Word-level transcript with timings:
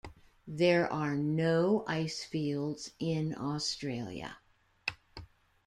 There 0.47 0.91
are 0.91 1.15
no 1.15 1.85
ice 1.87 2.23
fields 2.23 2.89
in 2.97 3.35
Australia. 3.37 4.37